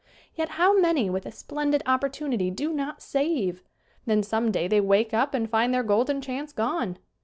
[0.33, 3.61] Yet how many, with a splendid opportunity, do not save!
[4.07, 6.97] Then some day they wake up and find their golden chance gone.